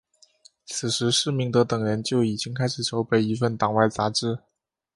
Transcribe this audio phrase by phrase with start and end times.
[0.65, 4.39] 此时施明德等人就已经开始筹划一份党外杂志。